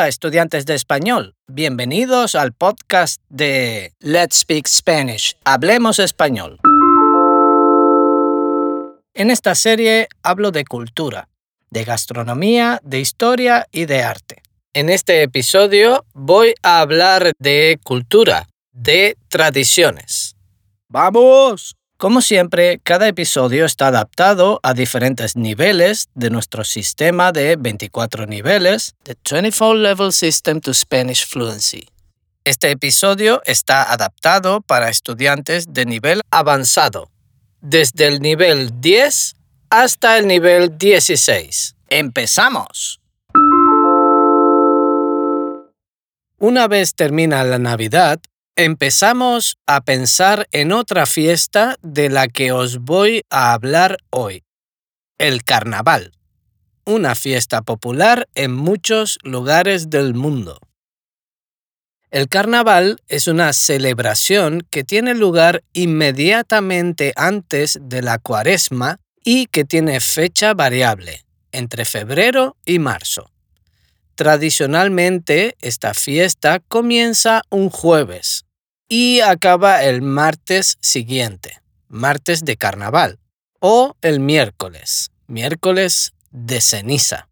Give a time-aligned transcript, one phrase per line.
[0.00, 6.58] Hola estudiantes de español, bienvenidos al podcast de Let's Speak Spanish, Hablemos Español.
[9.12, 11.28] En esta serie hablo de cultura,
[11.68, 14.40] de gastronomía, de historia y de arte.
[14.72, 20.34] En este episodio voy a hablar de cultura, de tradiciones.
[20.88, 21.76] ¡Vamos!
[22.00, 28.94] Como siempre, cada episodio está adaptado a diferentes niveles de nuestro sistema de 24 niveles,
[29.02, 31.90] The 24 Level System to Spanish Fluency.
[32.42, 37.10] Este episodio está adaptado para estudiantes de nivel avanzado,
[37.60, 39.34] desde el nivel 10
[39.68, 41.76] hasta el nivel 16.
[41.90, 43.02] ¡Empezamos!
[46.38, 48.20] Una vez termina la Navidad,
[48.56, 54.44] empezamos a pensar en otra fiesta de la que os voy a hablar hoy,
[55.18, 56.12] el carnaval,
[56.84, 60.58] una fiesta popular en muchos lugares del mundo.
[62.10, 69.64] El carnaval es una celebración que tiene lugar inmediatamente antes de la cuaresma y que
[69.64, 73.30] tiene fecha variable, entre febrero y marzo.
[74.14, 78.44] Tradicionalmente, esta fiesta comienza un jueves,
[78.88, 83.18] y acaba el martes siguiente, martes de carnaval,
[83.60, 87.28] o el miércoles, miércoles de ceniza.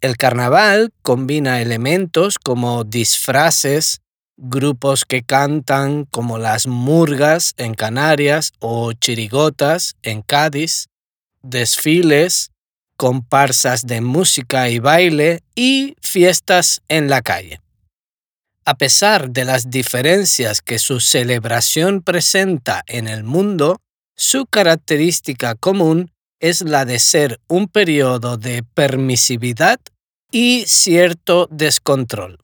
[0.00, 4.00] El carnaval combina elementos como disfraces,
[4.36, 10.88] grupos que cantan como las murgas en Canarias o chirigotas en Cádiz,
[11.42, 12.49] desfiles,
[13.00, 17.62] comparsas de música y baile y fiestas en la calle.
[18.66, 23.78] A pesar de las diferencias que su celebración presenta en el mundo,
[24.18, 29.80] su característica común es la de ser un periodo de permisividad
[30.30, 32.36] y cierto descontrol.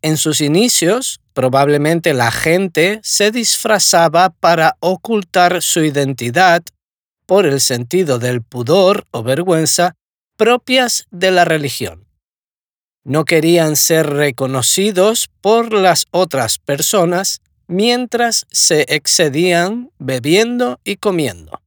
[0.00, 6.62] En sus inicios, probablemente la gente se disfrazaba para ocultar su identidad
[7.26, 9.94] por el sentido del pudor o vergüenza
[10.36, 12.04] propias de la religión
[13.04, 21.60] no querían ser reconocidos por las otras personas mientras se excedían bebiendo y comiendo.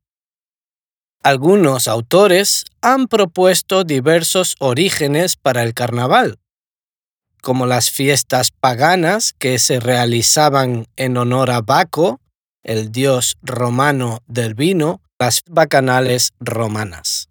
[1.24, 6.40] Algunos autores han propuesto diversos orígenes para el carnaval,
[7.42, 12.20] como las fiestas paganas que se realizaban en honor a Baco,
[12.64, 17.30] el dios romano del vino, las bacanales romanas.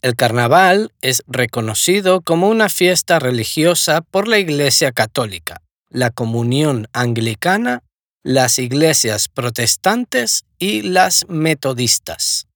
[0.00, 7.82] El carnaval es reconocido como una fiesta religiosa por la Iglesia Católica, la Comunión Anglicana,
[8.22, 12.46] las iglesias protestantes y las metodistas.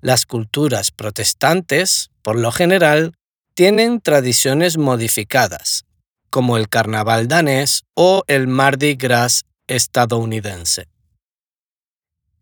[0.00, 3.14] Las culturas protestantes, por lo general,
[3.54, 5.84] tienen tradiciones modificadas,
[6.28, 10.88] como el carnaval danés o el Mardi Gras estadounidense.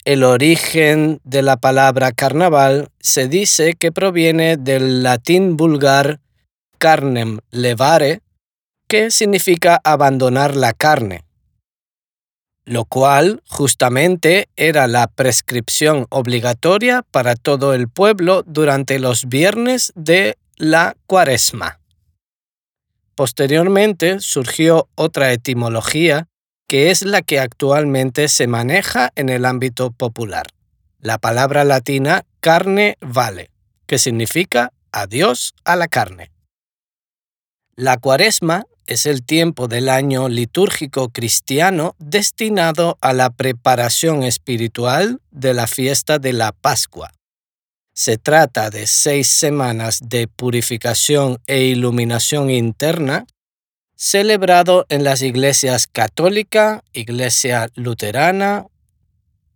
[0.09, 6.21] El origen de la palabra carnaval se dice que proviene del latín vulgar
[6.79, 8.23] carnem levare,
[8.89, 11.25] que significa abandonar la carne,
[12.65, 20.39] lo cual justamente era la prescripción obligatoria para todo el pueblo durante los viernes de
[20.57, 21.81] la cuaresma.
[23.15, 26.29] Posteriormente surgió otra etimología
[26.69, 30.47] que es la que actualmente se maneja en el ámbito popular.
[31.01, 33.51] La palabra latina carne vale,
[33.87, 36.31] que significa adiós a la carne.
[37.75, 45.55] La cuaresma es el tiempo del año litúrgico cristiano destinado a la preparación espiritual de
[45.55, 47.13] la fiesta de la Pascua.
[47.95, 53.27] Se trata de seis semanas de purificación e iluminación interna
[53.99, 58.67] celebrado en las iglesias católica, iglesia luterana,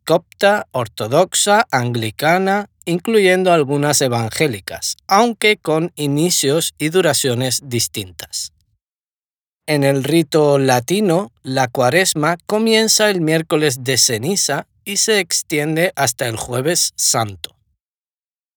[0.04, 8.52] copta, ortodoxa, anglicana, incluyendo algunas evangélicas, aunque con inicios y duraciones distintas.
[9.64, 16.26] En el rito latino, la cuaresma comienza el miércoles de ceniza y se extiende hasta
[16.26, 17.54] el jueves santo.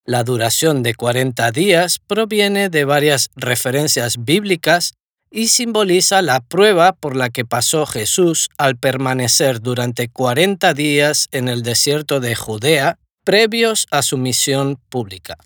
[0.03, 4.95] La duración de 40 días proviene de varias referencias bíblicas
[5.35, 11.49] y simboliza la prueba por la que pasó Jesús al permanecer durante 40 días en
[11.49, 15.37] el desierto de Judea previos a su misión pública.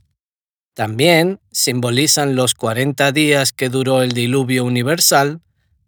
[0.76, 5.42] También simbolizan los 40 días que duró el diluvio universal,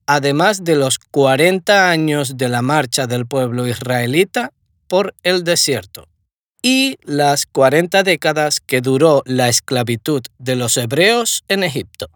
[0.08, 4.52] además de los 40 años de la marcha del pueblo israelita
[4.88, 6.08] por el desierto
[6.64, 12.10] y las 40 décadas que duró la esclavitud de los hebreos en Egipto.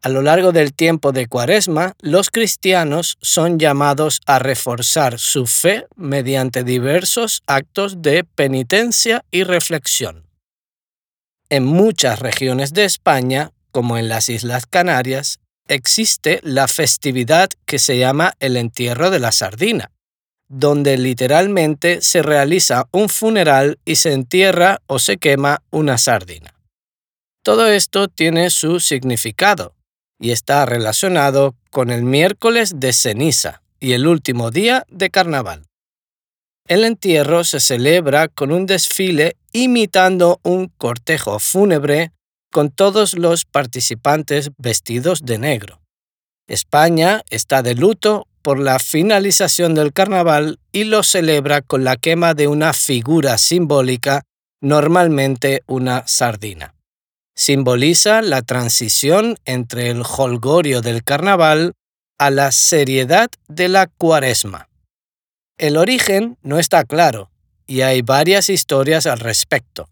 [0.00, 5.86] A lo largo del tiempo de Cuaresma, los cristianos son llamados a reforzar su fe
[5.96, 10.24] mediante diversos actos de penitencia y reflexión.
[11.50, 17.98] En muchas regiones de España, como en las Islas Canarias, existe la festividad que se
[17.98, 19.90] llama el entierro de la sardina,
[20.48, 26.54] donde literalmente se realiza un funeral y se entierra o se quema una sardina.
[27.42, 29.74] Todo esto tiene su significado
[30.18, 35.64] y está relacionado con el miércoles de ceniza y el último día de carnaval.
[36.66, 42.12] El entierro se celebra con un desfile imitando un cortejo fúnebre
[42.50, 45.80] con todos los participantes vestidos de negro.
[46.46, 52.34] España está de luto por la finalización del carnaval y lo celebra con la quema
[52.34, 54.22] de una figura simbólica,
[54.60, 56.77] normalmente una sardina
[57.38, 61.74] simboliza la transición entre el holgorio del carnaval
[62.18, 64.68] a la seriedad de la cuaresma.
[65.56, 67.30] El origen no está claro
[67.64, 69.88] y hay varias historias al respecto.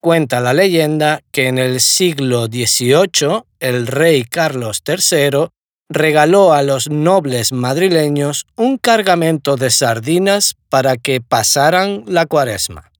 [0.00, 5.50] Cuenta la leyenda que en el siglo XVIII el rey Carlos III
[5.88, 12.90] regaló a los nobles madrileños un cargamento de sardinas para que pasaran la cuaresma.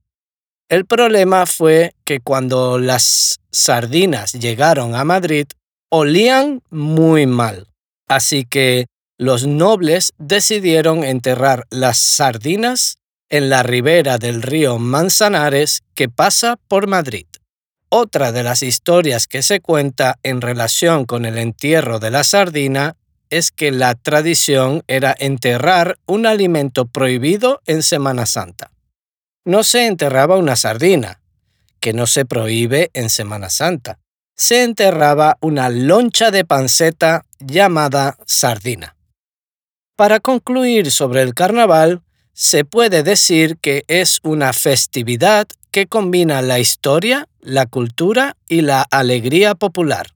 [0.68, 5.46] El problema fue que cuando las sardinas llegaron a Madrid,
[5.88, 7.68] olían muy mal.
[8.06, 8.84] Así que
[9.16, 12.98] los nobles decidieron enterrar las sardinas
[13.30, 17.26] en la ribera del río Manzanares que pasa por Madrid.
[17.88, 22.94] Otra de las historias que se cuenta en relación con el entierro de la sardina
[23.30, 28.70] es que la tradición era enterrar un alimento prohibido en Semana Santa
[29.48, 31.22] no se enterraba una sardina,
[31.80, 33.98] que no se prohíbe en Semana Santa.
[34.36, 38.94] Se enterraba una loncha de panceta llamada sardina.
[39.96, 42.02] Para concluir sobre el carnaval,
[42.34, 48.82] se puede decir que es una festividad que combina la historia, la cultura y la
[48.82, 50.08] alegría popular.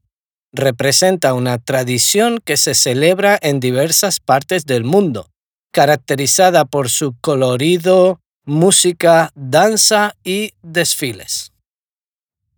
[0.53, 5.31] Representa una tradición que se celebra en diversas partes del mundo,
[5.73, 11.53] caracterizada por su colorido, música, danza y desfiles.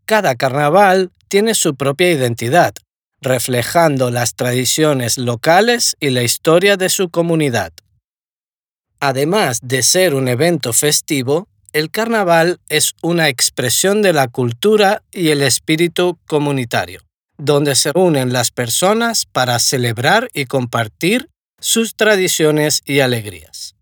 [0.07, 2.75] Cada carnaval tiene su propia identidad,
[3.21, 7.73] reflejando las tradiciones locales y la historia de su comunidad.
[9.01, 15.31] Además de ser un evento festivo, el carnaval es una expresión de la cultura y
[15.31, 17.01] el espíritu comunitario,
[17.37, 21.29] donde se unen las personas para celebrar y compartir
[21.61, 23.74] sus tradiciones y alegrías.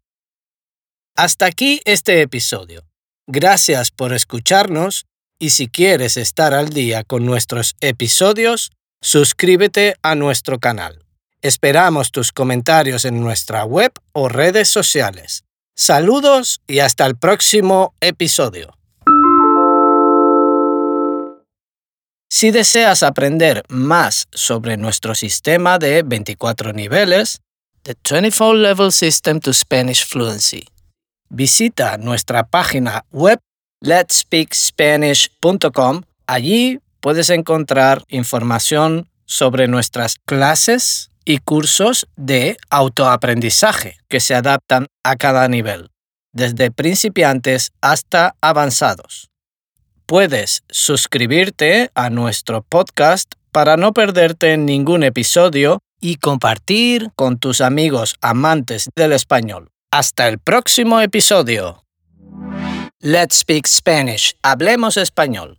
[1.15, 2.85] Hasta aquí este episodio.
[3.27, 5.05] Gracias por escucharnos
[5.39, 8.71] y si quieres estar al día con nuestros episodios,
[9.03, 11.05] suscríbete a nuestro canal.
[11.43, 15.45] Esperamos tus comentarios en nuestra web o redes sociales.
[15.77, 18.79] Saludos y hasta el próximo episodio.
[22.31, 27.43] Si deseas aprender más sobre nuestro sistema de 24 niveles,
[27.83, 30.65] The 24 Level System to Spanish Fluency,
[31.33, 33.41] visita nuestra página web
[33.81, 36.03] letspeakspanish.com.
[36.27, 45.17] Allí puedes encontrar información sobre nuestras clases y cursos de autoaprendizaje que se adaptan a
[45.17, 45.89] cada nivel,
[46.33, 49.31] desde principiantes hasta avanzados.
[50.07, 58.17] Puedes suscribirte a nuestro podcast para no perderte ningún episodio y compartir con tus amigos
[58.21, 59.69] amantes del español.
[59.95, 61.85] Hasta el próximo episodio.
[63.01, 64.35] Let's Speak Spanish.
[64.43, 65.59] Hablemos español.